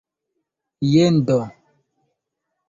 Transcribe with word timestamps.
Jen 0.93 1.19
do! 1.27 1.37